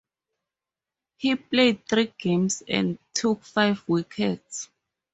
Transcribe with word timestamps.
He 1.17 1.35
played 1.35 1.87
three 1.87 2.11
games, 2.17 2.63
and 2.67 2.97
took 3.13 3.43
five 3.43 3.83
wickets. 3.87 4.67